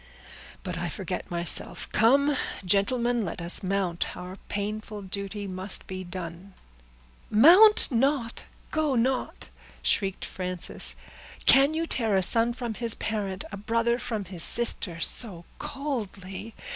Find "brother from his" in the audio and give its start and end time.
13.57-14.43